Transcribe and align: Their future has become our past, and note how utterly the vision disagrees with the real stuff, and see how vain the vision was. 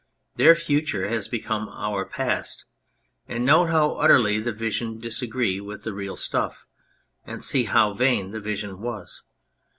Their 0.35 0.55
future 0.55 1.07
has 1.09 1.27
become 1.27 1.69
our 1.69 2.05
past, 2.07 2.65
and 3.27 3.45
note 3.45 3.67
how 3.69 3.97
utterly 3.97 4.39
the 4.39 4.51
vision 4.51 4.97
disagrees 4.97 5.61
with 5.61 5.83
the 5.83 5.93
real 5.93 6.15
stuff, 6.15 6.65
and 7.23 7.43
see 7.43 7.65
how 7.65 7.93
vain 7.93 8.31
the 8.31 8.41
vision 8.41 8.79
was. 8.81 9.21